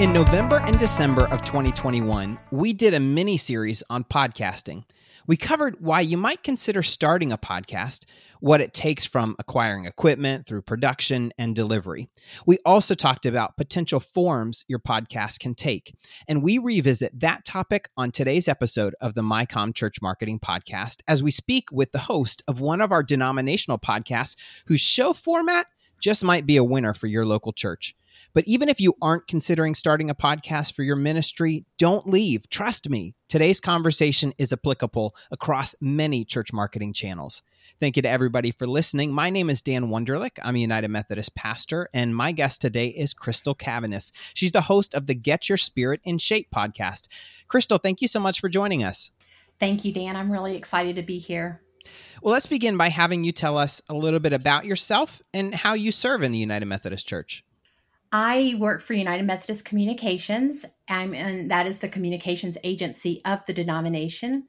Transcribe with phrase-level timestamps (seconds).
[0.00, 4.84] In November and December of 2021, we did a mini series on podcasting.
[5.26, 8.04] We covered why you might consider starting a podcast,
[8.38, 12.08] what it takes from acquiring equipment through production and delivery.
[12.46, 15.92] We also talked about potential forms your podcast can take.
[16.28, 21.24] And we revisit that topic on today's episode of the MyCom Church Marketing Podcast as
[21.24, 25.66] we speak with the host of one of our denominational podcasts whose show format
[26.00, 27.96] just might be a winner for your local church.
[28.34, 32.48] But even if you aren't considering starting a podcast for your ministry, don't leave.
[32.48, 37.42] Trust me, today's conversation is applicable across many church marketing channels.
[37.80, 39.12] Thank you to everybody for listening.
[39.12, 40.38] My name is Dan Wunderlich.
[40.42, 44.12] I'm a United Methodist pastor, and my guest today is Crystal Caviness.
[44.34, 47.08] She's the host of the Get Your Spirit in Shape podcast.
[47.46, 49.10] Crystal, thank you so much for joining us.
[49.60, 50.16] Thank you, Dan.
[50.16, 51.62] I'm really excited to be here.
[52.22, 55.74] Well, let's begin by having you tell us a little bit about yourself and how
[55.74, 57.44] you serve in the United Methodist Church.
[58.10, 64.48] I work for United Methodist Communications, and that is the communications agency of the denomination.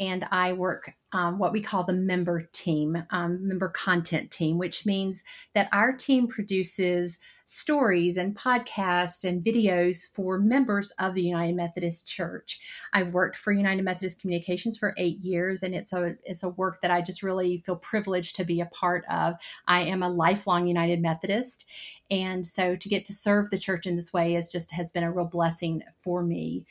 [0.00, 4.86] And I work um, what we call the member team, um, member content team, which
[4.86, 5.22] means
[5.54, 12.08] that our team produces stories and podcasts and videos for members of the United Methodist
[12.08, 12.60] Church.
[12.94, 16.80] I've worked for United Methodist Communications for eight years, and it's a it's a work
[16.80, 19.34] that I just really feel privileged to be a part of.
[19.66, 21.68] I am a lifelong United Methodist,
[22.08, 25.02] and so to get to serve the church in this way is just has been
[25.02, 26.64] a real blessing for me.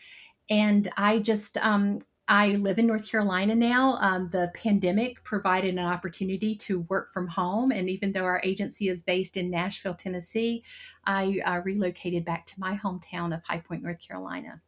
[0.49, 1.99] And I just um,
[2.31, 3.97] I live in North Carolina now.
[4.01, 7.71] Um, the pandemic provided an opportunity to work from home.
[7.71, 10.63] And even though our agency is based in Nashville, Tennessee,
[11.05, 14.61] I uh, relocated back to my hometown of High Point, North Carolina.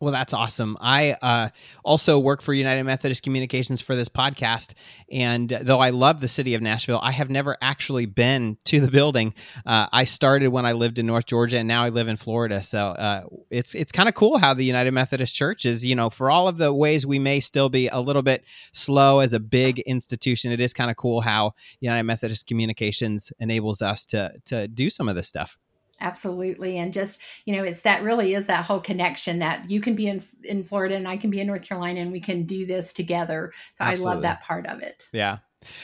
[0.00, 0.78] Well, that's awesome.
[0.80, 1.50] I uh,
[1.84, 4.72] also work for United Methodist Communications for this podcast.
[5.12, 8.90] And though I love the city of Nashville, I have never actually been to the
[8.90, 9.34] building.
[9.66, 12.62] Uh, I started when I lived in North Georgia and now I live in Florida.
[12.62, 16.08] So uh, it's, it's kind of cool how the United Methodist Church is, you know,
[16.08, 19.40] for all of the ways we may still be a little bit slow as a
[19.40, 24.66] big institution, it is kind of cool how United Methodist Communications enables us to, to
[24.66, 25.58] do some of this stuff
[26.00, 29.94] absolutely and just you know it's that really is that whole connection that you can
[29.94, 32.66] be in in florida and i can be in north carolina and we can do
[32.66, 34.10] this together so absolutely.
[34.10, 35.38] i love that part of it yeah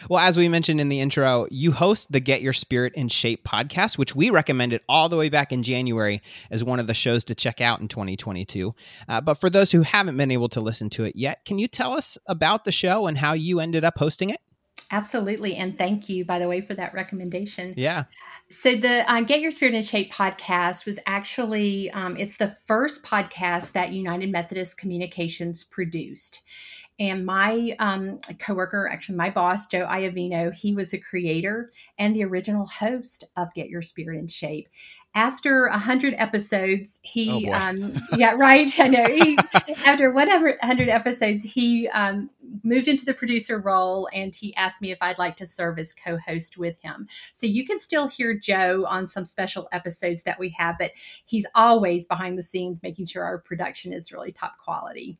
[0.08, 3.44] well, as we mentioned in the intro, you host the Get Your Spirit in Shape
[3.44, 7.24] podcast, which we recommended all the way back in January as one of the shows
[7.24, 8.72] to check out in 2022.
[9.08, 11.68] Uh, but for those who haven't been able to listen to it yet, can you
[11.68, 14.40] tell us about the show and how you ended up hosting it?
[14.90, 15.56] Absolutely.
[15.56, 17.74] And thank you, by the way, for that recommendation.
[17.76, 18.04] Yeah.
[18.50, 23.04] So the uh, Get Your Spirit in Shape podcast was actually um, it's the first
[23.04, 26.42] podcast that United Methodist Communications produced.
[26.98, 32.24] And my um, coworker, actually my boss, Joe Iovino, he was the creator and the
[32.24, 34.68] original host of Get Your Spirit in Shape
[35.16, 38.70] after a hundred episodes, he, oh um, yeah, right.
[38.78, 39.04] I know.
[39.04, 39.38] He,
[39.86, 42.28] after whatever hundred episodes, he um,
[42.62, 45.94] moved into the producer role, and he asked me if I'd like to serve as
[45.94, 47.08] co-host with him.
[47.32, 50.92] So you can still hear Joe on some special episodes that we have, but
[51.24, 55.18] he's always behind the scenes, making sure our production is really top quality.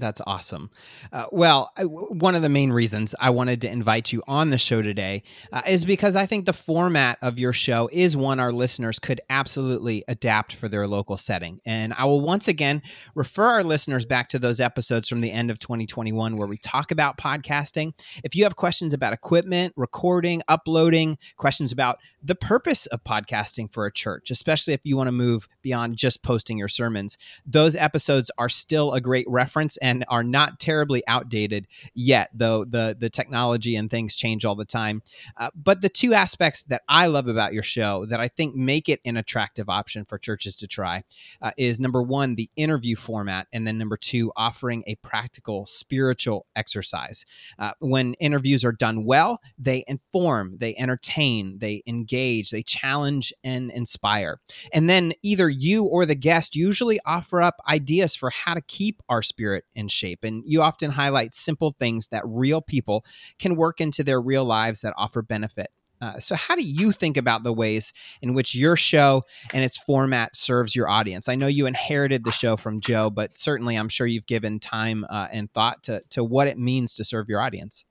[0.00, 0.70] That's awesome.
[1.12, 4.80] Uh, well, one of the main reasons I wanted to invite you on the show
[4.80, 5.22] today
[5.52, 9.20] uh, is because I think the format of your show is one our listeners could
[9.28, 11.60] absolutely adapt for their local setting.
[11.66, 12.80] And I will once again
[13.14, 16.90] refer our listeners back to those episodes from the end of 2021 where we talk
[16.90, 17.92] about podcasting.
[18.24, 23.86] If you have questions about equipment, recording, uploading, questions about the purpose of podcasting for
[23.86, 27.16] a church, especially if you want to move beyond just posting your sermons,
[27.46, 29.76] those episodes are still a great reference.
[29.78, 34.64] And are not terribly outdated yet, though the the technology and things change all the
[34.64, 35.02] time.
[35.36, 38.88] Uh, but the two aspects that I love about your show that I think make
[38.88, 41.02] it an attractive option for churches to try
[41.40, 46.46] uh, is number one, the interview format, and then number two, offering a practical spiritual
[46.56, 47.24] exercise.
[47.58, 53.70] Uh, when interviews are done well, they inform, they entertain, they engage, they challenge and
[53.70, 54.40] inspire.
[54.72, 59.02] And then either you or the guest usually offer up ideas for how to keep
[59.08, 60.24] our spirit in shape.
[60.24, 63.04] And you often highlight simple things that real people
[63.38, 65.70] can work into their real lives that offer benefit.
[66.00, 67.92] Uh, so, how do you think about the ways
[68.22, 69.22] in which your show
[69.52, 71.28] and its format serves your audience?
[71.28, 75.04] I know you inherited the show from Joe, but certainly I'm sure you've given time
[75.10, 77.84] uh, and thought to, to what it means to serve your audience.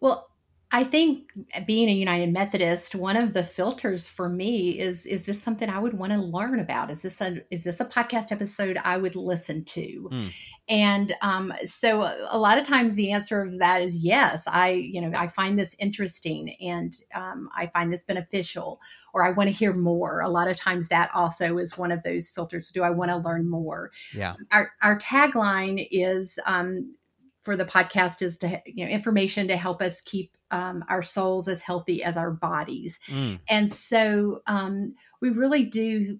[0.00, 0.28] Well,
[0.74, 1.30] I think
[1.66, 5.78] being a United Methodist, one of the filters for me is is this something I
[5.78, 6.90] would want to learn about?
[6.90, 10.08] Is this a is this a podcast episode I would listen to?
[10.10, 10.32] Mm.
[10.68, 14.48] And um, so a lot of times the answer of that is yes.
[14.48, 18.80] I you know I find this interesting and um, I find this beneficial,
[19.12, 20.22] or I want to hear more.
[20.22, 22.66] A lot of times that also is one of those filters.
[22.66, 23.92] Do I want to learn more?
[24.12, 24.34] Yeah.
[24.50, 26.96] Our our tagline is um,
[27.44, 31.46] for the podcast is to you know information to help us keep um, our souls
[31.46, 33.38] as healthy as our bodies mm.
[33.48, 36.18] and so um, we really do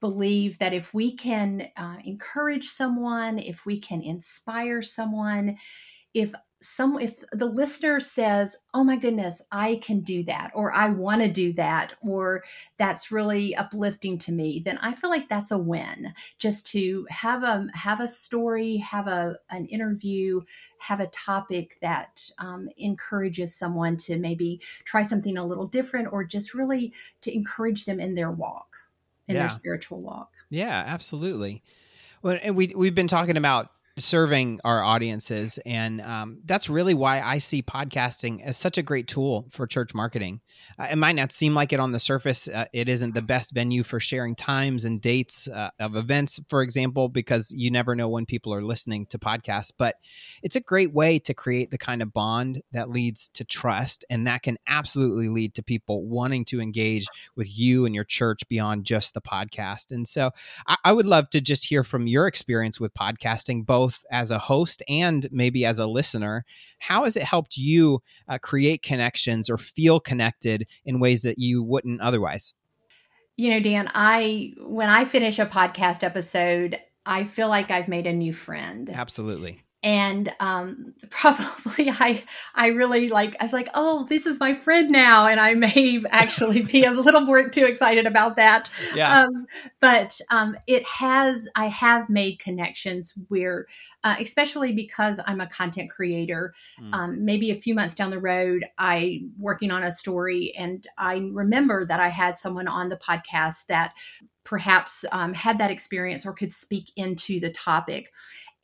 [0.00, 5.56] believe that if we can uh, encourage someone if we can inspire someone
[6.14, 10.88] if some if the listener says oh my goodness i can do that or i
[10.88, 12.44] want to do that or
[12.76, 16.12] that's really uplifting to me then i feel like that's a win.
[16.38, 20.40] Just to have a have a story have a an interview
[20.78, 26.24] have a topic that um, encourages someone to maybe try something a little different or
[26.24, 26.92] just really
[27.22, 28.76] to encourage them in their walk
[29.28, 29.42] in yeah.
[29.42, 30.30] their spiritual walk.
[30.50, 31.62] Yeah absolutely.
[32.22, 33.70] Well and we we've been talking about
[34.00, 35.58] serving our audiences.
[35.64, 39.94] And um, that's really why I see podcasting as such a great tool for church
[39.94, 40.40] marketing.
[40.78, 42.48] Uh, it might not seem like it on the surface.
[42.48, 46.62] Uh, it isn't the best venue for sharing times and dates uh, of events, for
[46.62, 49.72] example, because you never know when people are listening to podcasts.
[49.76, 49.96] But
[50.42, 54.04] it's a great way to create the kind of bond that leads to trust.
[54.10, 57.06] And that can absolutely lead to people wanting to engage
[57.36, 59.92] with you and your church beyond just the podcast.
[59.92, 60.30] And so
[60.66, 64.30] I, I would love to just hear from your experience with podcasting, both both as
[64.30, 66.44] a host and maybe as a listener.
[66.78, 71.62] How has it helped you uh, create connections or feel connected in ways that you
[71.62, 72.54] wouldn't otherwise?
[73.36, 78.06] You know, Dan, I when I finish a podcast episode, I feel like I've made
[78.06, 78.90] a new friend.
[78.90, 82.22] Absolutely and um, probably I
[82.54, 85.26] I really like I was like oh this is my friend now.
[85.26, 88.70] And I may actually be a little more too excited about that.
[88.94, 89.22] Yeah.
[89.22, 89.46] Um,
[89.80, 93.66] but um, it has I have made connections where
[94.02, 97.18] uh, especially because I'm a content creator mm.
[97.18, 101.84] maybe a few months down the road I working on a story and I remember
[101.84, 103.92] that I had someone on the podcast that
[104.50, 108.12] perhaps um, had that experience or could speak into the topic.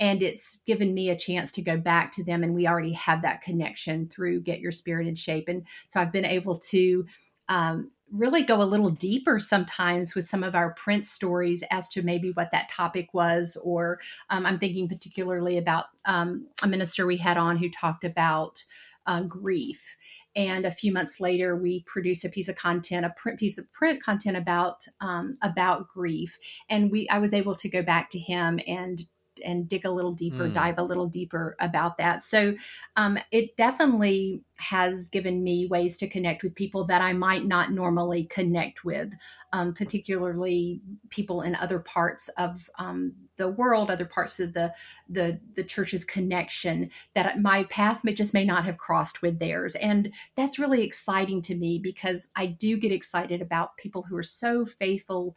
[0.00, 3.22] And it's given me a chance to go back to them and we already have
[3.22, 5.48] that connection through get your spirit in shape.
[5.48, 7.06] And so i've been able to
[7.48, 12.02] um, really go a little deeper sometimes with some of our print stories as to
[12.02, 14.00] maybe what that topic was or
[14.30, 18.64] um, i'm thinking particularly about um, a minister we had on who talked about
[19.06, 19.96] uh, grief
[20.36, 23.70] and a few months later we produced a piece of content a print piece of
[23.72, 26.38] print content about um, about grief
[26.68, 29.06] and we i was able to go back to him and
[29.44, 30.54] and dig a little deeper, mm.
[30.54, 32.22] dive a little deeper about that.
[32.22, 32.54] So
[32.96, 37.72] um, it definitely has given me ways to connect with people that I might not
[37.72, 39.12] normally connect with,
[39.52, 40.80] um, particularly
[41.10, 44.72] people in other parts of um, the world, other parts of the
[45.08, 49.74] the the church's connection that my path may just may not have crossed with theirs,
[49.76, 54.22] and that's really exciting to me because I do get excited about people who are
[54.22, 55.36] so faithful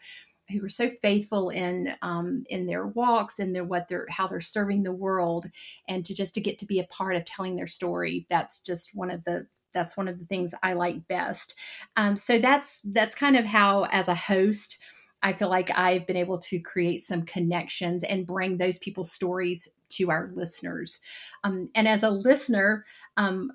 [0.50, 4.42] who are so faithful in um, in their walks and their what they're how they're
[4.42, 5.46] serving the world.
[5.88, 8.96] And to just to get to be a part of telling their story that's just
[8.96, 11.56] one of the that's one of the things i like best.
[11.96, 14.80] Um, so that's that's kind of how as a host
[15.24, 19.68] i feel like i've been able to create some connections and bring those people's stories
[19.90, 21.00] to our listeners
[21.44, 22.86] um, and as a listener
[23.18, 23.52] um,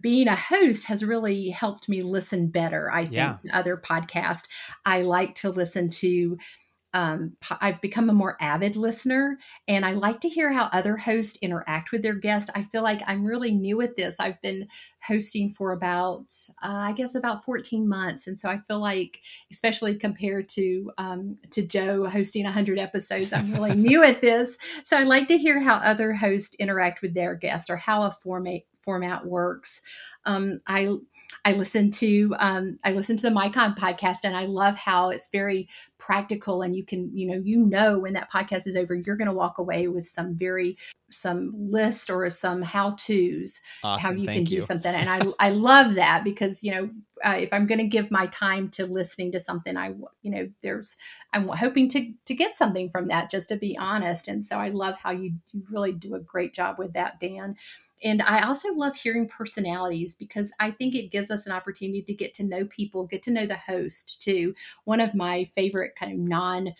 [0.00, 2.90] being a host has really helped me listen better.
[2.90, 3.36] I think yeah.
[3.52, 4.46] other podcasts
[4.84, 6.38] I like to listen to.
[6.96, 9.38] Um, I've become a more avid listener
[9.68, 12.50] and I like to hear how other hosts interact with their guests.
[12.54, 14.18] I feel like I'm really new at this.
[14.18, 14.66] I've been
[15.06, 16.24] hosting for about,
[16.62, 18.26] uh, I guess, about 14 months.
[18.26, 19.20] And so I feel like,
[19.52, 24.56] especially compared to, um, to Joe hosting 100 episodes, I'm really new at this.
[24.82, 28.10] So I like to hear how other hosts interact with their guests or how a
[28.10, 29.82] format, format works.
[30.24, 30.96] Um, I
[31.44, 35.28] I listen to um, I listen to the MyCom podcast, and I love how it's
[35.28, 35.68] very
[35.98, 39.28] practical, and you can you know you know when that podcast is over, you're going
[39.28, 40.76] to walk away with some very
[41.10, 44.02] some list or some how tos awesome.
[44.02, 44.60] how you Thank can you.
[44.60, 46.90] do something, and I I love that because you know
[47.24, 50.48] uh, if I'm going to give my time to listening to something, I you know
[50.62, 50.96] there's
[51.32, 54.70] I'm hoping to to get something from that, just to be honest, and so I
[54.70, 57.56] love how you you really do a great job with that, Dan.
[58.04, 62.14] And I also love hearing personalities because I think it gives us an opportunity to
[62.14, 64.54] get to know people, get to know the host too.
[64.84, 66.74] One of my favorite kind of non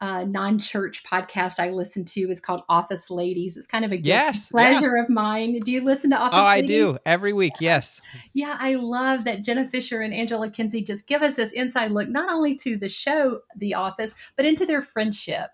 [0.00, 3.56] uh, non-church podcast I listen to is called Office Ladies.
[3.56, 5.02] It's kind of a yes, pleasure yeah.
[5.02, 5.58] of mine.
[5.60, 6.38] Do you listen to Office?
[6.38, 6.88] Oh, Ladies?
[6.88, 7.52] I do every week.
[7.60, 8.00] Yes.
[8.32, 12.08] Yeah, I love that Jenna Fischer and Angela Kinsey just give us this inside look
[12.08, 15.50] not only to the show The Office, but into their friendship.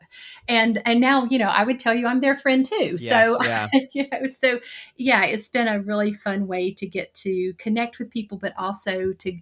[0.48, 2.96] And and now you know I would tell you I'm their friend too.
[2.98, 3.68] Yes, so yeah.
[3.92, 4.58] you know, so
[4.96, 9.12] yeah, it's been a really fun way to get to connect with people, but also
[9.12, 9.38] to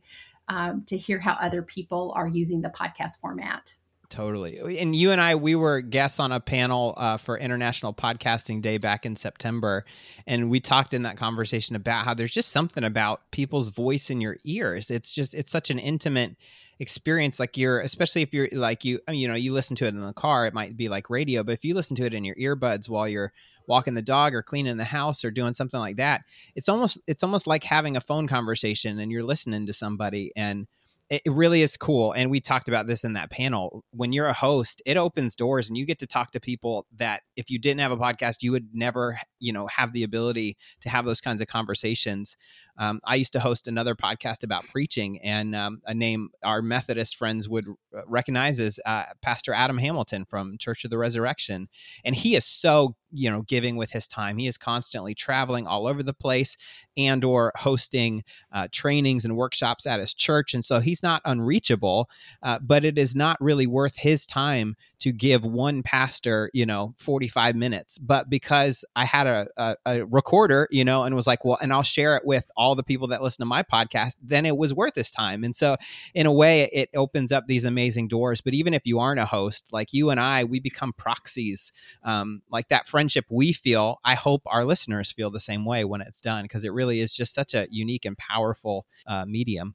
[0.48, 3.74] um, to hear how other people are using the podcast format.
[4.10, 4.78] Totally.
[4.78, 8.78] And you and I, we were guests on a panel uh, for International Podcasting Day
[8.78, 9.84] back in September.
[10.26, 14.22] And we talked in that conversation about how there's just something about people's voice in
[14.22, 14.90] your ears.
[14.90, 16.36] It's just, it's such an intimate
[16.78, 17.38] experience.
[17.38, 20.14] Like you're, especially if you're like you, you know, you listen to it in the
[20.14, 22.88] car, it might be like radio, but if you listen to it in your earbuds
[22.88, 23.34] while you're
[23.66, 26.22] walking the dog or cleaning the house or doing something like that,
[26.54, 30.66] it's almost, it's almost like having a phone conversation and you're listening to somebody and,
[31.10, 33.82] it really is cool and we talked about this in that panel.
[33.92, 37.22] When you're a host it opens doors and you get to talk to people that
[37.36, 40.88] if you didn't have a podcast you would never you know have the ability to
[40.88, 42.36] have those kinds of conversations
[42.78, 47.16] um, i used to host another podcast about preaching and um, a name our methodist
[47.16, 47.66] friends would
[48.06, 51.68] recognize is uh, pastor adam hamilton from church of the resurrection.
[52.04, 54.36] And he is so you know giving with his time.
[54.36, 56.56] He is constantly traveling all over the place
[56.96, 60.52] and or hosting uh, trainings and workshops at his church.
[60.52, 62.08] And so he's not unreachable
[62.42, 66.94] uh, but it is not really worth his time to give one pastor you know
[66.98, 71.44] 45 minutes but because i had a, a, a recorder you know and was like
[71.44, 74.44] well and i'll share it with all the people that listen to my podcast then
[74.44, 75.76] it was worth his time and so
[76.14, 79.26] in a way it opens up these amazing doors but even if you aren't a
[79.26, 84.14] host like you and i we become proxies um, like that friendship we feel, I
[84.14, 87.34] hope our listeners feel the same way when it's done because it really is just
[87.34, 89.74] such a unique and powerful uh, medium.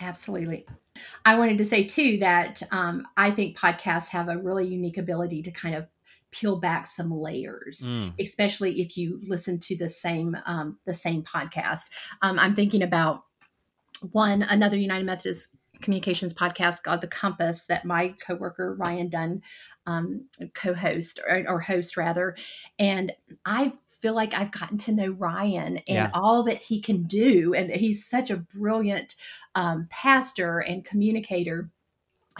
[0.00, 0.66] Absolutely.
[1.24, 5.42] I wanted to say too that um, I think podcasts have a really unique ability
[5.42, 5.86] to kind of
[6.30, 8.12] peel back some layers, mm.
[8.20, 11.86] especially if you listen to the same um, the same podcast.
[12.22, 13.24] Um, I'm thinking about
[14.12, 19.42] one another United Methodist communications podcast called The Compass that my coworker Ryan Dunn
[19.86, 22.34] um, co-host or, or, host rather,
[22.78, 23.12] and
[23.44, 26.10] I feel like I've gotten to know Ryan and yeah.
[26.14, 29.14] all that he can do, and he's such a brilliant
[29.54, 31.70] um, pastor and communicator.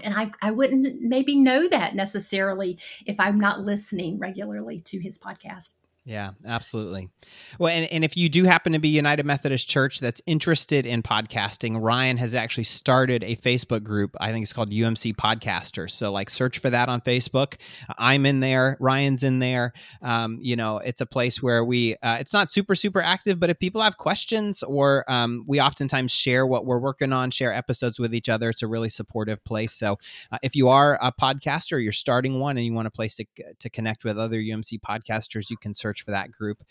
[0.02, 5.18] And I, I wouldn't maybe know that necessarily if I'm not listening regularly to his
[5.18, 5.72] podcast.
[6.08, 7.10] Yeah, absolutely.
[7.58, 11.02] Well, and, and if you do happen to be United Methodist Church that's interested in
[11.02, 14.14] podcasting, Ryan has actually started a Facebook group.
[14.20, 15.90] I think it's called UMC Podcasters.
[15.90, 17.54] So, like, search for that on Facebook.
[17.98, 18.76] I'm in there.
[18.78, 19.72] Ryan's in there.
[20.00, 23.50] Um, you know, it's a place where we, uh, it's not super, super active, but
[23.50, 27.98] if people have questions or um, we oftentimes share what we're working on, share episodes
[27.98, 29.72] with each other, it's a really supportive place.
[29.72, 29.98] So,
[30.30, 33.26] uh, if you are a podcaster, you're starting one and you want a place to,
[33.58, 36.62] to connect with other UMC podcasters, you can search search for that group.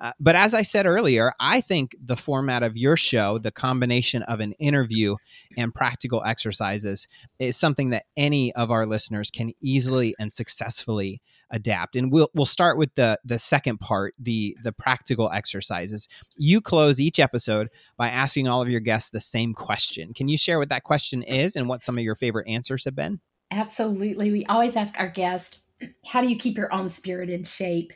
[0.00, 4.22] Uh, but as I said earlier, I think the format of your show, the combination
[4.24, 5.16] of an interview
[5.56, 7.06] and practical exercises,
[7.38, 11.96] is something that any of our listeners can easily and successfully adapt.
[11.96, 16.08] And we'll we'll start with the the second part, the the practical exercises.
[16.36, 20.14] You close each episode by asking all of your guests the same question.
[20.14, 22.96] Can you share what that question is and what some of your favorite answers have
[22.96, 23.20] been?
[23.50, 24.32] Absolutely.
[24.32, 25.60] We always ask our guests,
[26.06, 27.92] how do you keep your own spirit in shape?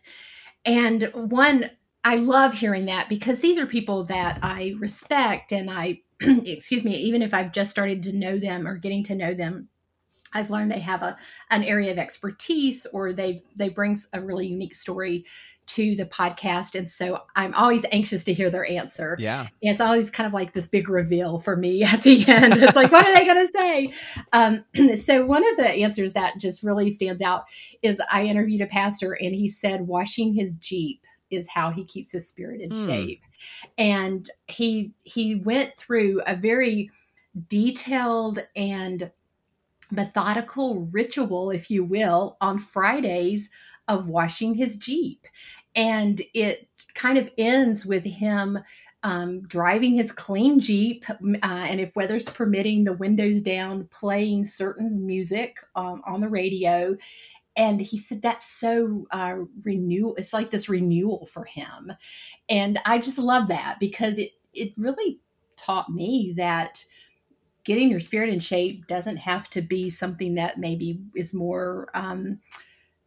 [0.64, 1.70] And one,
[2.04, 6.96] I love hearing that because these are people that I respect and I, excuse me,
[6.96, 9.68] even if I've just started to know them or getting to know them,
[10.32, 11.16] I've learned they have a
[11.50, 15.24] an area of expertise or they they bring a really unique story
[15.66, 16.74] to the podcast.
[16.74, 19.16] And so i'm always anxious to hear their answer.
[19.18, 19.48] Yeah.
[19.60, 22.56] It's always kind of like this big reveal for me at the end.
[22.56, 23.92] It's like what are they going to say?
[24.32, 24.64] Um,
[24.96, 27.44] so one of the answers that just really stands out
[27.82, 32.12] is i interviewed a pastor and he said washing his jeep is how he keeps
[32.12, 32.86] his spirit in mm.
[32.86, 33.22] shape.
[33.76, 36.90] And he he went through a very
[37.48, 39.10] detailed and
[39.90, 43.50] methodical ritual if you will on fridays
[43.88, 45.26] of washing his Jeep
[45.74, 48.58] and it kind of ends with him
[49.04, 55.06] um, driving his clean Jeep, uh, and if weather's permitting, the windows down, playing certain
[55.06, 56.96] music um, on the radio.
[57.56, 60.14] And he said that's so uh, renewal.
[60.16, 61.92] It's like this renewal for him,
[62.48, 65.20] and I just love that because it it really
[65.56, 66.84] taught me that
[67.68, 72.40] getting your spirit in shape doesn't have to be something that maybe is more um,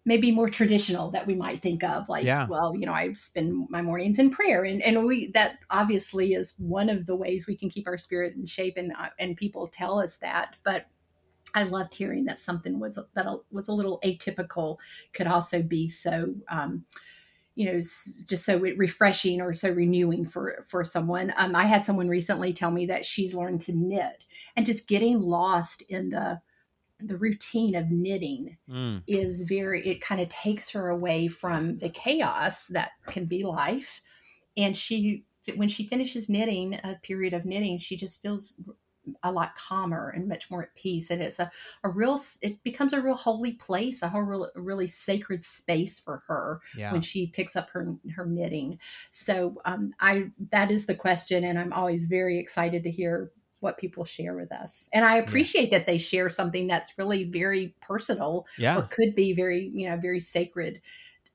[0.05, 2.45] maybe more traditional that we might think of like yeah.
[2.47, 6.53] well you know i spend my mornings in prayer and and we that obviously is
[6.59, 9.67] one of the ways we can keep our spirit in shape and uh, and people
[9.67, 10.85] tell us that but
[11.53, 14.77] I loved hearing that something was that was a little atypical
[15.11, 16.85] could also be so um,
[17.55, 22.07] you know just so refreshing or so renewing for for someone um, i had someone
[22.07, 26.39] recently tell me that she's learned to knit and just getting lost in the
[27.03, 29.01] the routine of knitting mm.
[29.07, 34.01] is very it kind of takes her away from the chaos that can be life
[34.55, 35.23] and she
[35.55, 38.53] when she finishes knitting a period of knitting she just feels
[39.23, 41.51] a lot calmer and much more at peace and it's a,
[41.83, 46.21] a real it becomes a real holy place a whole real, really sacred space for
[46.27, 46.91] her yeah.
[46.91, 48.77] when she picks up her her knitting
[49.09, 53.31] so um, i that is the question and i'm always very excited to hear
[53.61, 54.89] what people share with us.
[54.91, 55.77] And I appreciate yeah.
[55.77, 58.79] that they share something that's really very personal yeah.
[58.79, 60.81] or could be very, you know, very sacred,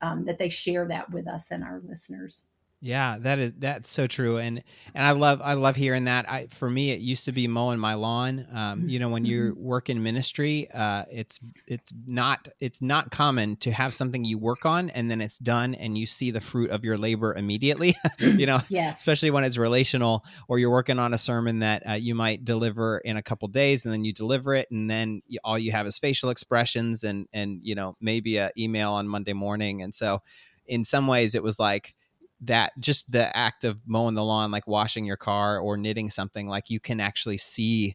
[0.02, 2.44] um, that they share that with us and our listeners.
[2.86, 4.62] Yeah, that is that's so true, and
[4.94, 6.30] and I love I love hearing that.
[6.30, 8.46] I for me, it used to be mowing my lawn.
[8.54, 9.60] Um, you know, when you mm-hmm.
[9.60, 14.64] work in ministry, uh, it's it's not it's not common to have something you work
[14.64, 17.96] on and then it's done and you see the fruit of your labor immediately.
[18.20, 18.98] you know, yes.
[18.98, 22.98] especially when it's relational or you're working on a sermon that uh, you might deliver
[22.98, 25.88] in a couple days and then you deliver it and then you, all you have
[25.88, 29.82] is facial expressions and and you know maybe a email on Monday morning.
[29.82, 30.20] And so,
[30.68, 31.95] in some ways, it was like
[32.40, 36.48] that just the act of mowing the lawn like washing your car or knitting something
[36.48, 37.94] like you can actually see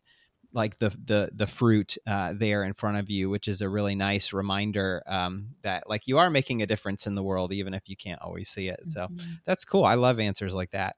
[0.54, 3.96] like the the the fruit uh, there in front of you which is a really
[3.96, 7.88] nice reminder um, that like you are making a difference in the world even if
[7.88, 8.80] you can't always see it.
[8.86, 9.32] So mm-hmm.
[9.46, 9.86] that's cool.
[9.86, 10.96] I love answers like that.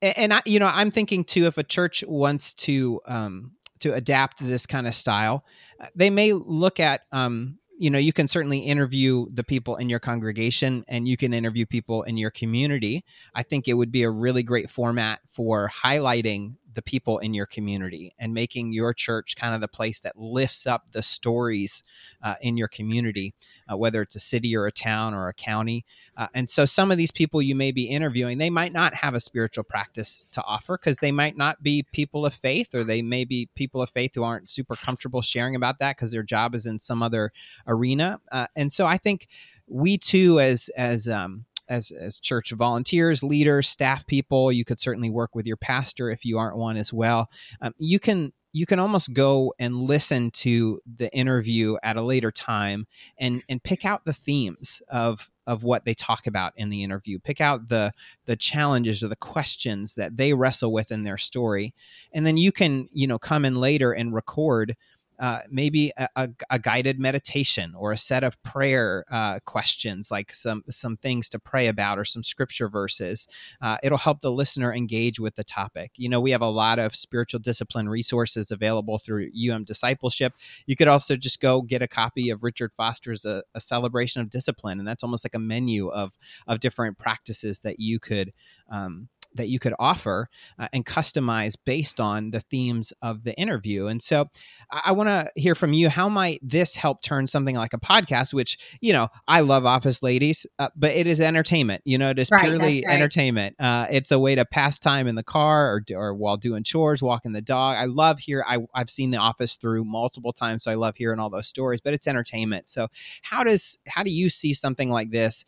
[0.00, 3.94] And, and, i you know i'm thinking too if a church wants to um, to
[3.94, 5.44] adapt this kind of style
[5.80, 9.88] uh, they may look at um, you know you can certainly interview the people in
[9.88, 13.04] your congregation and you can interview people in your community.
[13.34, 17.46] I think it would be a really great format for highlighting the people in your
[17.46, 21.82] community and making your church kind of the place that lifts up the stories
[22.22, 23.34] uh, in your community,
[23.70, 25.84] uh, whether it's a city or a town or a county.
[26.16, 29.14] Uh, and so some of these people you may be interviewing, they might not have
[29.14, 33.02] a spiritual practice to offer because they might not be people of faith or they
[33.02, 36.54] may be people of faith who aren't super comfortable sharing about that because their job
[36.54, 37.32] is in some other
[37.66, 38.20] arena.
[38.30, 39.28] Uh, and so I think
[39.66, 44.52] we too, as, as, um, as as church volunteers, leaders, staff people.
[44.52, 47.28] You could certainly work with your pastor if you aren't one as well.
[47.60, 52.30] Um, you can you can almost go and listen to the interview at a later
[52.30, 52.86] time
[53.18, 57.18] and and pick out the themes of of what they talk about in the interview
[57.18, 57.92] pick out the
[58.26, 61.74] the challenges or the questions that they wrestle with in their story
[62.12, 64.76] and then you can you know come in later and record
[65.22, 70.34] uh, maybe a, a, a, guided meditation or a set of prayer uh, questions, like
[70.34, 73.28] some some things to pray about or some scripture verses.
[73.60, 75.92] Uh, it'll help the listener engage with the topic.
[75.96, 80.34] You know, we have a lot of spiritual discipline resources available through UM Discipleship.
[80.66, 84.22] You could also just go get a copy of Richard Foster's a, uh, a Celebration
[84.22, 86.16] of Discipline, and that's almost like a menu of
[86.48, 88.32] of different practices that you could
[88.68, 93.86] um, that you could offer uh, and customize based on the themes of the interview.
[93.86, 94.26] And so
[94.70, 95.88] I, I want to hear from you.
[95.88, 100.02] How might this help turn something like a podcast, which, you know, I love Office
[100.02, 101.82] Ladies, uh, but it is entertainment.
[101.84, 102.94] You know, it is right, purely right.
[102.94, 103.56] entertainment.
[103.58, 107.02] Uh, it's a way to pass time in the car or, or while doing chores,
[107.02, 107.76] walking the dog.
[107.76, 108.44] I love here.
[108.46, 111.80] I, I've seen The Office through multiple times, so I love hearing all those stories,
[111.80, 112.68] but it's entertainment.
[112.68, 112.88] So
[113.22, 115.44] how does, how do you see something like this?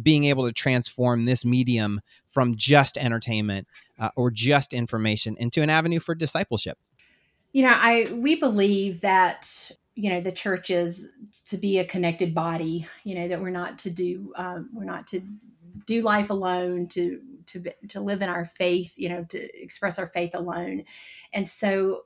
[0.00, 2.00] being able to transform this medium
[2.32, 3.68] from just entertainment
[4.00, 6.78] uh, or just information into an avenue for discipleship.
[7.52, 11.06] You know i we believe that you know the church is
[11.48, 15.06] to be a connected body you know that we're not to do um, we're not
[15.08, 15.20] to
[15.84, 20.06] do life alone to to to live in our faith you know to express our
[20.06, 20.84] faith alone.
[21.32, 22.04] And so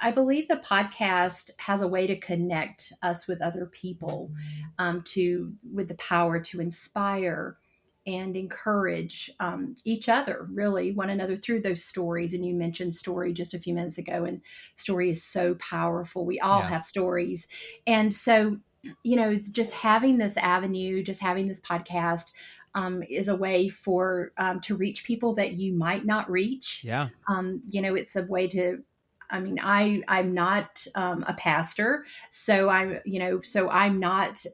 [0.00, 4.30] I believe the podcast has a way to connect us with other people,
[4.78, 7.56] um, to with the power to inspire
[8.06, 12.32] and encourage um, each other, really one another through those stories.
[12.32, 14.40] And you mentioned story just a few minutes ago, and
[14.74, 16.24] story is so powerful.
[16.24, 16.68] We all yeah.
[16.68, 17.48] have stories,
[17.86, 18.58] and so
[19.02, 22.32] you know, just having this avenue, just having this podcast.
[22.74, 26.82] Um, is a way for um, to reach people that you might not reach.
[26.84, 27.08] Yeah.
[27.26, 28.82] Um, you know, it's a way to
[29.30, 34.44] I mean, I I'm not um, a pastor, so I'm you know, so I'm not.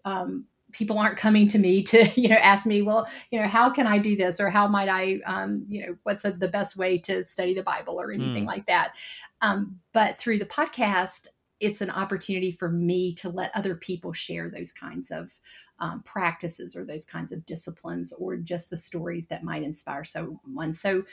[0.72, 3.86] People aren't coming to me to you know ask me, well, you know, how can
[3.86, 6.98] I do this or how might I, um, you know, what's a, the best way
[6.98, 8.48] to study the Bible or anything mm.
[8.48, 8.94] like that.
[9.40, 11.28] Um, but through the podcast,
[11.60, 15.32] it's an opportunity for me to let other people share those kinds of
[15.78, 20.72] um, practices or those kinds of disciplines or just the stories that might inspire someone.
[20.72, 21.04] So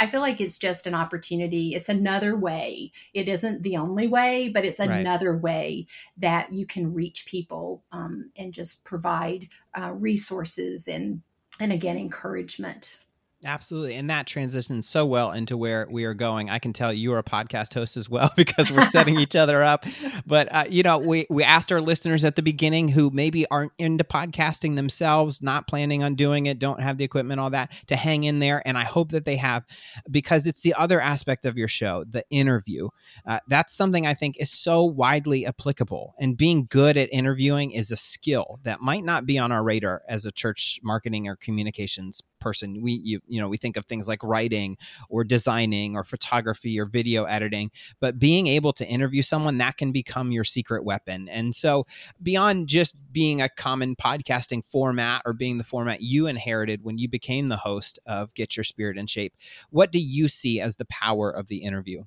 [0.00, 1.74] I feel like it's just an opportunity.
[1.74, 2.92] It's another way.
[3.14, 5.42] It isn't the only way, but it's another right.
[5.42, 5.86] way
[6.18, 11.22] that you can reach people um, and just provide uh, resources and
[11.60, 12.98] and again encouragement.
[13.44, 13.94] Absolutely.
[13.94, 16.50] And that transitions so well into where we are going.
[16.50, 19.62] I can tell you are a podcast host as well because we're setting each other
[19.62, 19.86] up.
[20.26, 23.70] But, uh, you know, we, we asked our listeners at the beginning who maybe aren't
[23.78, 27.94] into podcasting themselves, not planning on doing it, don't have the equipment, all that, to
[27.94, 28.60] hang in there.
[28.66, 29.64] And I hope that they have
[30.10, 32.88] because it's the other aspect of your show, the interview.
[33.24, 36.14] Uh, that's something I think is so widely applicable.
[36.18, 40.02] And being good at interviewing is a skill that might not be on our radar
[40.08, 42.80] as a church marketing or communications person.
[42.82, 44.76] We, you, you know we think of things like writing
[45.08, 47.70] or designing or photography or video editing
[48.00, 51.86] but being able to interview someone that can become your secret weapon and so
[52.22, 57.08] beyond just being a common podcasting format or being the format you inherited when you
[57.08, 59.34] became the host of get your spirit in shape
[59.70, 62.02] what do you see as the power of the interview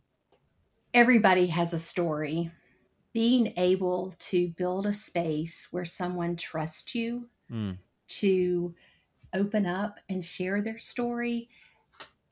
[0.94, 2.52] everybody has a story
[3.14, 7.78] being able to build a space where someone trusts you mm.
[8.08, 8.74] to
[9.34, 11.50] open up and share their story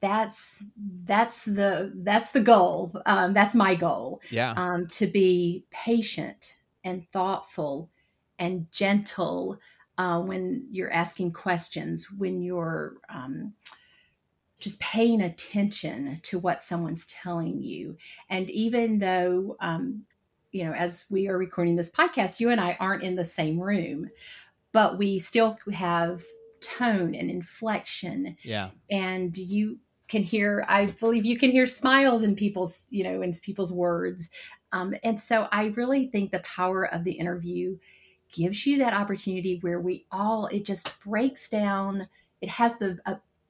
[0.01, 0.65] that's
[1.03, 2.93] that's the that's the goal.
[3.05, 4.21] Um, that's my goal.
[4.29, 4.53] Yeah.
[4.55, 7.89] Um, to be patient and thoughtful
[8.37, 9.59] and gentle
[9.97, 13.53] uh, when you're asking questions when you're um,
[14.59, 17.97] just paying attention to what someone's telling you.
[18.29, 20.03] And even though um,
[20.51, 23.59] you know as we are recording this podcast you and i aren't in the same
[23.59, 24.09] room
[24.71, 26.23] but we still have
[26.61, 28.37] tone and inflection.
[28.43, 28.69] Yeah.
[28.89, 33.31] And you can hear, I believe you can hear smiles in people's, you know, in
[33.33, 34.31] people's words.
[34.71, 37.77] Um, and so I really think the power of the interview
[38.31, 42.07] gives you that opportunity where we all, it just breaks down,
[42.41, 42.99] it has the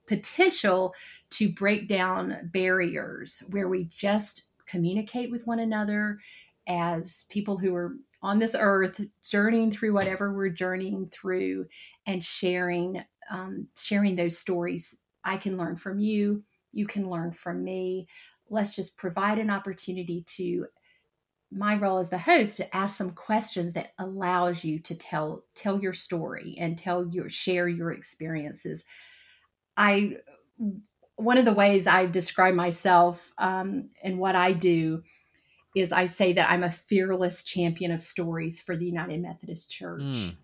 [0.08, 0.94] potential
[1.30, 6.20] to break down barriers where we just communicate with one another
[6.68, 11.66] as people who are on this earth journeying through whatever we're journeying through
[12.06, 14.98] and sharing um, sharing those stories.
[15.24, 16.44] I can learn from you.
[16.72, 18.08] You can learn from me.
[18.50, 20.66] Let's just provide an opportunity to
[21.52, 25.80] my role as the host to ask some questions that allows you to tell tell
[25.80, 28.84] your story and tell your share your experiences.
[29.78, 30.18] I
[31.20, 35.04] one of the ways i describe myself um, and what i do
[35.76, 40.02] is I say that I'm a fearless champion of stories for the United Methodist Church.
[40.02, 40.36] Mm.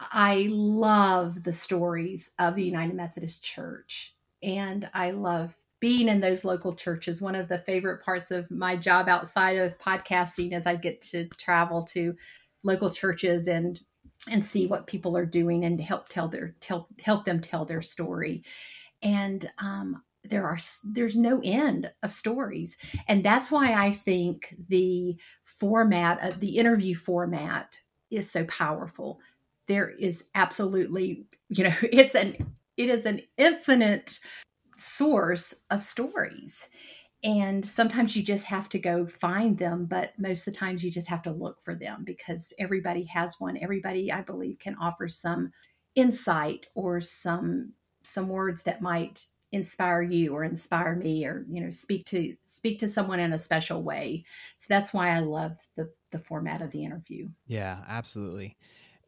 [0.00, 6.44] I love the stories of the United Methodist Church and I love being in those
[6.44, 7.22] local churches.
[7.22, 11.28] One of the favorite parts of my job outside of podcasting is I get to
[11.28, 12.14] travel to
[12.62, 13.80] local churches and
[14.28, 17.82] and see what people are doing and help tell their tell help them tell their
[17.82, 18.42] story.
[19.02, 22.76] And um, there are there's no end of stories.
[23.06, 29.20] And that's why i think the format of the interview format is so powerful.
[29.66, 32.36] There is absolutely you know it's an
[32.76, 34.18] it is an infinite
[34.76, 36.68] source of stories.
[37.24, 40.90] And sometimes you just have to go find them but most of the times you
[40.90, 43.58] just have to look for them because everybody has one.
[43.60, 45.52] Everybody i believe can offer some
[45.94, 47.72] insight or some
[48.04, 52.78] some words that might inspire you or inspire me or you know speak to speak
[52.78, 54.24] to someone in a special way
[54.58, 58.56] so that's why i love the the format of the interview yeah absolutely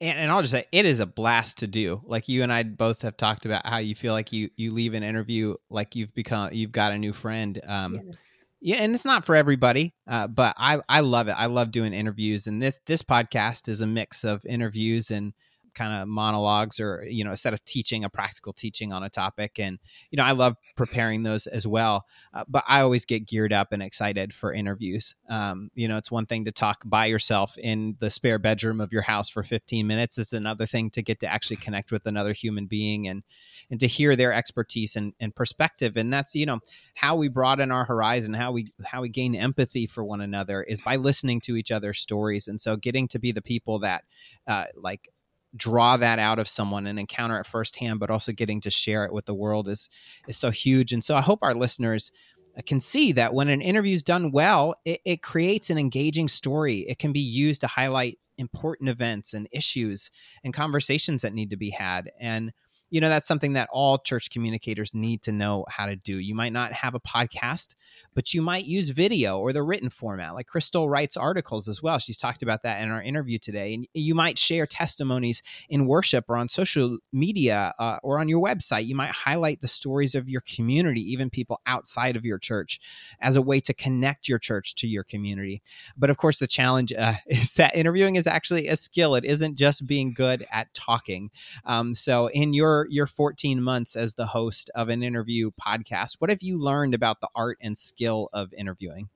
[0.01, 2.63] and, and i'll just say it is a blast to do like you and i
[2.63, 6.15] both have talked about how you feel like you you leave an interview like you've
[6.15, 8.37] become you've got a new friend um yes.
[8.63, 11.33] Yeah, and it's not for everybody, uh, but I I love it.
[11.33, 15.33] I love doing interviews, and this this podcast is a mix of interviews and
[15.75, 19.11] kind of monologues or you know a set of teaching a practical teaching on a
[19.11, 19.79] topic and
[20.11, 22.05] you know i love preparing those as well
[22.35, 25.15] uh, but i always get geared up and excited for interviews.
[25.29, 28.93] Um, you know it's one thing to talk by yourself in the spare bedroom of
[28.93, 32.33] your house for 15 minutes it's another thing to get to actually connect with another
[32.33, 33.23] human being and
[33.71, 36.61] and to hear their expertise and, and perspective and that's you know
[36.95, 40.81] how we broaden our horizon how we how we gain empathy for one another is
[40.81, 44.05] by listening to each other's stories and so getting to be the people that
[44.47, 45.09] uh, like
[45.57, 49.13] draw that out of someone and encounter it firsthand, but also getting to share it
[49.13, 49.89] with the world is
[50.29, 50.93] is so huge.
[50.93, 52.13] And so I hope our listeners
[52.57, 56.29] uh, can see that when an interview is done well, it, it creates an engaging
[56.29, 56.79] story.
[56.89, 60.11] It can be used to highlight important events and issues
[60.43, 62.11] and conversations that need to be had.
[62.21, 62.53] And
[62.91, 66.35] you know that's something that all church communicators need to know how to do you
[66.35, 67.77] might not have a podcast
[68.15, 70.35] but you might use video or the written format.
[70.35, 71.99] Like Crystal writes articles as well.
[71.99, 73.75] She's talked about that in our interview today.
[73.75, 78.43] And you might share testimonies in worship or on social media uh, or on your
[78.43, 78.87] website.
[78.87, 82.81] You might highlight the stories of your community, even people outside of your church,
[83.21, 85.63] as a way to connect your church to your community.
[85.97, 89.15] But of course, the challenge uh, is that interviewing is actually a skill.
[89.15, 91.31] It isn't just being good at talking.
[91.65, 96.31] Um, so, in your your 14 months as the host of an interview podcast, what
[96.31, 99.09] have you learned about the art and skill of interviewing?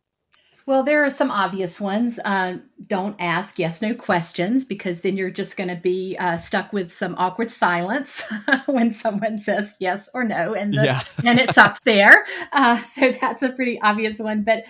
[0.67, 2.19] Well, there are some obvious ones.
[2.25, 6.73] Uh, don't ask yes no questions because then you're just going to be uh, stuck
[6.73, 8.25] with some awkward silence
[8.67, 11.03] when someone says yes or no, and the, yeah.
[11.27, 12.25] and it stops there.
[12.53, 14.43] Uh, so that's a pretty obvious one.
[14.43, 14.65] But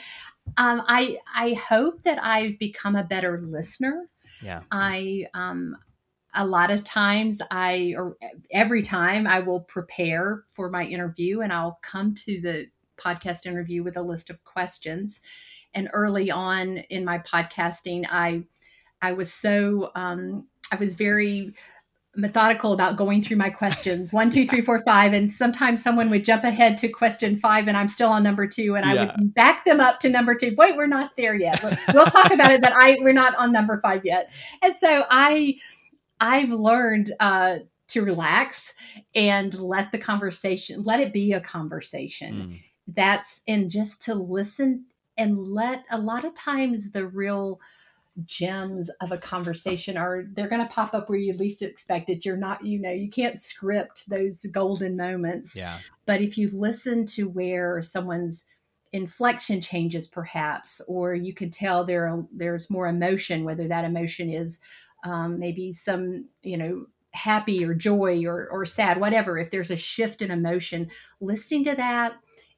[0.57, 4.09] um, I I hope that I've become a better listener.
[4.43, 4.63] Yeah.
[4.73, 5.77] I um,
[6.35, 8.17] a lot of times I or
[8.51, 13.83] every time I will prepare for my interview and I'll come to the podcast interview
[13.83, 15.21] with a list of questions.
[15.75, 18.45] And early on in my podcasting, I
[19.03, 21.55] I was so um, I was very
[22.17, 26.25] methodical about going through my questions one two three four five and sometimes someone would
[26.25, 29.65] jump ahead to question five and i'm still on number two and i would back
[29.65, 30.55] them up to number two.
[30.57, 31.61] Wait we're not there yet.
[31.93, 34.31] We'll talk about it but i we're not on number five yet.
[34.63, 35.57] And so i
[36.21, 37.57] i've learned uh
[37.89, 38.75] to relax
[39.15, 42.35] and let the conversation let it be a conversation.
[42.35, 42.61] Mm.
[42.87, 47.61] That's and just to listen and let a lot of times the real
[48.25, 52.25] gems of a conversation are they're going to pop up where you least expect it.
[52.25, 55.57] You're not you know you can't script those golden moments.
[55.57, 55.79] Yeah.
[56.07, 58.47] But if you listen to where someone's
[58.95, 64.61] inflection changes perhaps or you can tell there there's more emotion whether that emotion is
[65.05, 69.77] um, maybe some you know happy or joy or, or sad whatever if there's a
[69.77, 70.89] shift in emotion
[71.21, 72.15] listening to that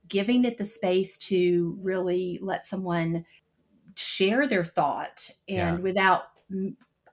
[0.09, 3.25] giving it the space to really let someone
[3.95, 5.83] share their thought and yeah.
[5.83, 6.25] without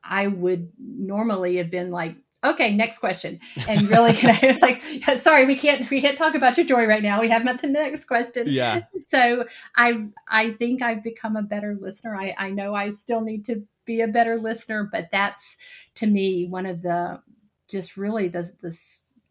[0.03, 3.39] i would normally have been like okay next question.
[3.67, 4.83] And really can i was like
[5.17, 7.21] sorry we can't we can't talk about your joy right now.
[7.21, 8.47] We have met the next question.
[8.47, 8.81] Yeah.
[8.93, 12.15] So i've i think i've become a better listener.
[12.15, 15.57] I i know i still need to be a better listener but that's
[15.95, 17.21] to me one of the
[17.67, 18.77] just really the the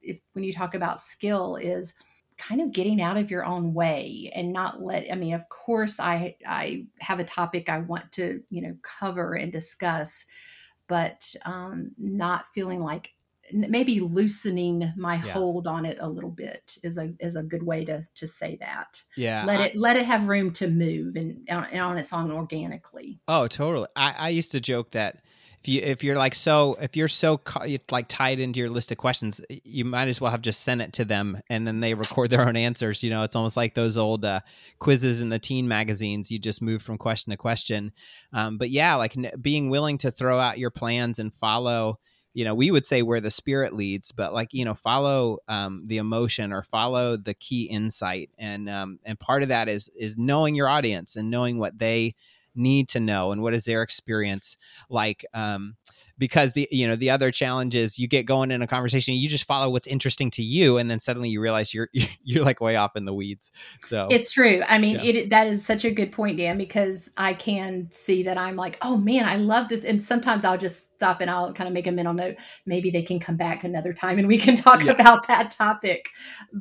[0.03, 1.95] if when you talk about skill is
[2.39, 6.01] kind of getting out of your own way and not let i mean of course
[6.01, 10.27] i i have a topic i want to you know cover and discuss
[10.89, 13.11] but um not feeling like
[13.53, 15.33] maybe loosening my yeah.
[15.33, 18.57] hold on it a little bit is a is a good way to to say
[18.61, 19.03] that.
[19.17, 22.31] Yeah let I, it let it have room to move and, and on its own
[22.31, 23.21] organically.
[23.29, 23.89] Oh totally.
[23.97, 25.23] I i used to joke that
[25.63, 27.41] if you if you're like so if you're so
[27.91, 30.93] like tied into your list of questions you might as well have just sent it
[30.93, 33.23] to them and then they record their own answers you know?
[33.23, 34.41] It's almost like those old uh,
[34.81, 36.31] quizzes in the teen magazines.
[36.31, 37.93] You just move from question to question.
[38.33, 42.01] Um, but yeah like n- being willing to throw out your plans and follow
[42.35, 45.85] you know we would say where the spirit leads but like you know follow um,
[45.87, 48.31] the emotion or follow the key insight.
[48.37, 52.15] And um, and part of that is is knowing your audience and knowing what they
[52.55, 54.57] need to know and what is their experience
[54.89, 55.77] like um,
[56.19, 59.29] because the you know the other challenge is you get going in a conversation you
[59.29, 61.89] just follow what's interesting to you and then suddenly you realize you're
[62.25, 65.03] you're like way off in the weeds so it's true i mean yeah.
[65.03, 68.79] it that is such a good point dan because i can see that i'm like
[68.83, 71.87] oh man i love this and sometimes i'll just stop and i'll kind of make
[71.87, 74.93] a mental note maybe they can come back another time and we can talk yeah.
[74.93, 76.11] about that topic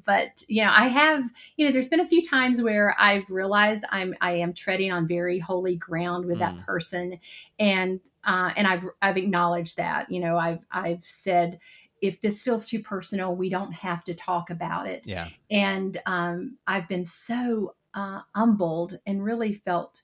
[0.06, 1.24] but you know i have
[1.58, 5.08] you know there's been a few times where i've realized i'm i am treading on
[5.08, 6.40] very holy ground with mm.
[6.40, 7.20] that person
[7.62, 10.12] and uh, and I've I've acknowledged that.
[10.12, 11.60] You know, I've I've said
[12.02, 15.06] if this feels too personal, we don't have to talk about it.
[15.06, 15.28] Yeah.
[15.52, 20.02] And um, I've been so uh, humbled and really felt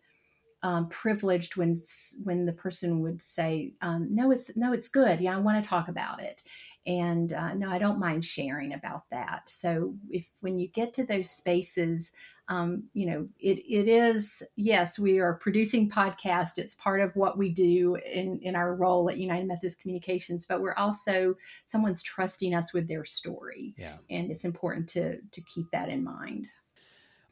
[0.62, 1.76] um, privileged when
[2.24, 5.20] when the person would say, um, "No, it's no, it's good.
[5.20, 6.44] Yeah, I want to talk about it."
[6.88, 11.06] and uh, no i don't mind sharing about that so if when you get to
[11.06, 12.12] those spaces
[12.50, 17.38] um, you know it, it is yes we are producing podcast it's part of what
[17.38, 22.54] we do in in our role at united methodist communications but we're also someone's trusting
[22.54, 23.98] us with their story yeah.
[24.10, 26.48] and it's important to to keep that in mind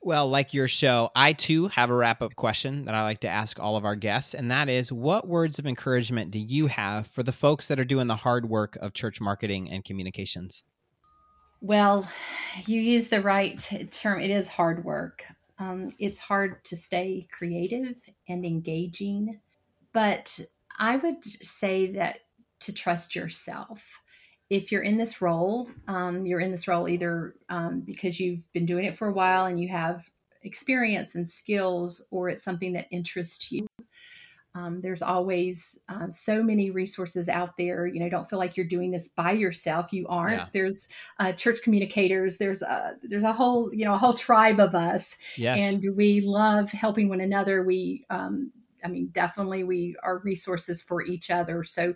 [0.06, 3.28] well, like your show, I too have a wrap up question that I like to
[3.28, 7.08] ask all of our guests, and that is what words of encouragement do you have
[7.08, 10.64] for the folks that are doing the hard work of church marketing and communications?
[11.66, 12.08] Well,
[12.68, 13.58] you use the right
[13.90, 14.22] term.
[14.22, 15.26] It is hard work.
[15.58, 17.96] Um, it's hard to stay creative
[18.30, 19.40] and engaging,
[19.92, 20.40] but
[20.78, 22.20] I would say that
[22.60, 24.00] to trust yourself
[24.52, 28.68] if you're in this role, um, you're in this role either um, because you've been
[28.68, 30.08] doing it for a while and you have
[30.44, 33.66] experience and skills or it's something that interests you.
[34.56, 37.88] Um, there's always uh, so many resources out there.
[37.88, 39.92] You know, don't feel like you're doing this by yourself.
[39.92, 40.38] You aren't.
[40.38, 40.48] Yeah.
[40.54, 40.88] There's
[41.20, 42.38] uh, church communicators.
[42.38, 45.62] There's a there's a whole you know a whole tribe of us, yes.
[45.62, 47.64] and we love helping one another.
[47.64, 48.52] We, um,
[48.84, 51.66] I mean, definitely we are resources for each other.
[51.66, 51.94] So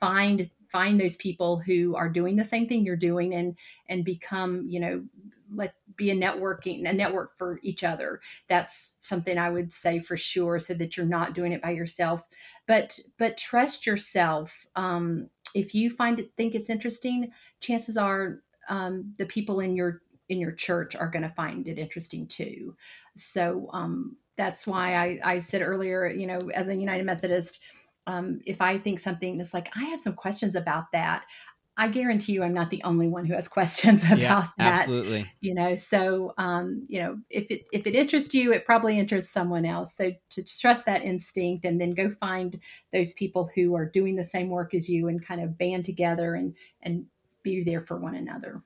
[0.00, 3.56] find find those people who are doing the same thing you're doing and
[3.88, 5.04] and become you know
[5.54, 8.20] let be a networking a network for each other.
[8.48, 12.22] That's something i would say for sure so that you're not doing it by yourself.
[12.66, 14.66] But but trust yourself.
[14.76, 20.02] Um, if you find it think it's interesting chances are um, the people in your
[20.28, 22.76] in your church are going to find it interesting too.
[23.16, 27.60] So um, that's why I, I said earlier you know as a united methodist
[28.06, 31.24] um, if I think something is like, I have some questions about that,
[31.76, 34.80] I guarantee you I'm not the only one who has questions about yeah, that.
[34.80, 35.30] Absolutely.
[35.40, 39.32] You know, so um, you know, if it if it interests you, it probably interests
[39.32, 39.94] someone else.
[39.94, 42.60] So to trust that instinct and then go find
[42.92, 46.34] those people who are doing the same work as you and kind of band together
[46.34, 47.06] and and
[47.42, 48.62] be there for one another.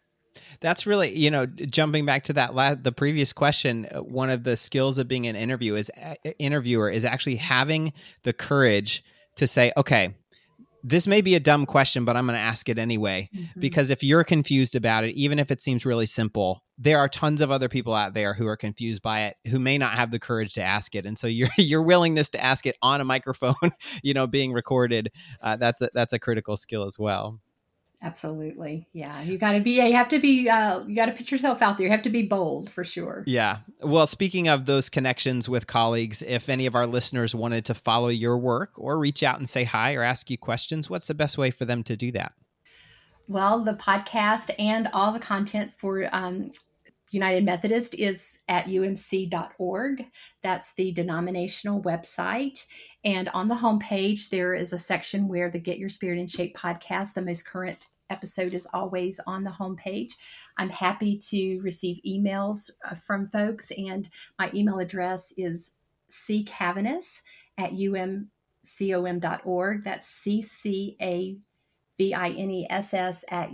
[0.61, 3.87] That's really, you know, jumping back to that la- the previous question.
[3.95, 7.93] Uh, one of the skills of being an interview is uh, interviewer is actually having
[8.25, 9.03] the courage
[9.37, 10.15] to say, okay,
[10.87, 13.31] this may be a dumb question, but I'm going to ask it anyway.
[13.35, 13.59] Mm-hmm.
[13.59, 17.41] Because if you're confused about it, even if it seems really simple, there are tons
[17.41, 20.19] of other people out there who are confused by it who may not have the
[20.19, 21.07] courage to ask it.
[21.07, 23.55] And so your your willingness to ask it on a microphone,
[24.03, 27.41] you know, being recorded, uh, that's a, that's a critical skill as well.
[28.05, 28.87] Absolutely.
[28.93, 29.23] Yeah.
[29.23, 31.79] You got to be, you have to be, uh, you got to put yourself out
[31.79, 31.87] there.
[31.87, 33.25] You have to be bold for sure.
[33.27, 33.59] Yeah.
[33.81, 38.09] Well, speaking of those connections with colleagues, if any of our listeners wanted to follow
[38.09, 41.39] your work or reach out and say hi or ask you questions, what's the best
[41.39, 42.35] way for them to do that?
[43.27, 46.51] Well, the podcast and all the content for um,
[47.11, 50.05] United Methodist is at umc.org.
[50.43, 52.67] That's the denominational website.
[53.03, 56.55] And on the homepage, there is a section where the Get Your Spirit in Shape
[56.55, 60.13] podcast, the most current episode is always on the homepage.
[60.59, 65.73] I'm happy to receive emails uh, from folks, and my email address is
[66.11, 67.23] ccaviness
[67.59, 68.25] at umcom.org.
[69.85, 71.37] That's C C A
[71.99, 73.51] V I N E S S at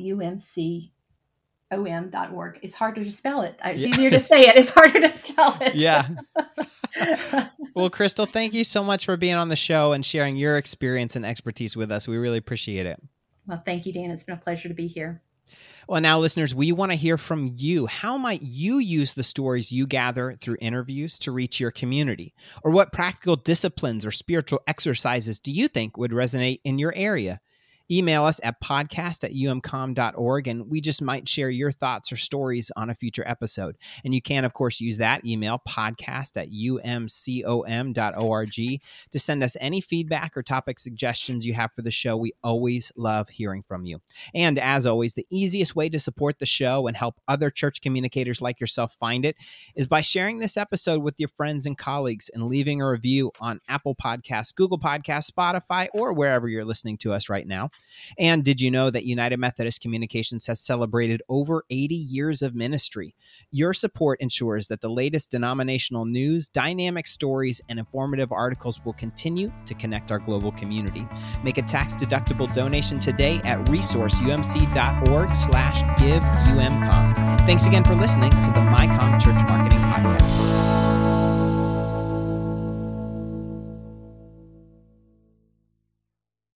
[1.72, 2.58] umcom.org.
[2.62, 3.60] It's harder to spell it.
[3.64, 3.88] It's yeah.
[3.88, 5.74] easier to say it, it's harder to spell it.
[5.76, 6.08] Yeah.
[7.74, 11.16] well, Crystal, thank you so much for being on the show and sharing your experience
[11.16, 12.08] and expertise with us.
[12.08, 13.00] We really appreciate it.
[13.46, 14.11] Well, thank you, Dan.
[14.11, 15.22] It's been a pleasure to be here.
[15.88, 17.87] Well, now, listeners, we want to hear from you.
[17.87, 22.33] How might you use the stories you gather through interviews to reach your community?
[22.62, 27.40] Or what practical disciplines or spiritual exercises do you think would resonate in your area?
[27.90, 32.70] Email us at podcast at umcom.org and we just might share your thoughts or stories
[32.76, 33.76] on a future episode.
[34.05, 37.20] And you can, of course, use that email, podcast at umcom.org,
[39.11, 42.16] to send us any feedback or topic suggestions you have for the show.
[42.16, 44.00] We always love hearing from you.
[44.35, 48.40] And as always, the easiest way to support the show and help other church communicators
[48.42, 49.37] like yourself find it
[49.74, 53.61] is by sharing this episode with your friends and colleagues and leaving a review on
[53.68, 57.70] Apple Podcasts, Google Podcasts, Spotify, or wherever you're listening to us right now.
[58.18, 63.14] And did you know that United Methodist Communications has celebrated over 80 years of ministry?
[63.50, 69.52] Your support ensures that the latest denominational news, dynamic stories, and informative articles will continue
[69.66, 71.06] to connect our global community.
[71.44, 77.46] Make a tax-deductible donation today at resourceumc.org slash give umcom.
[77.46, 79.72] Thanks again for listening to the MyCom Church Market